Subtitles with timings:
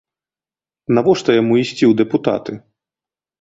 [0.97, 2.57] Навошта яму ісці ў дэпутаты?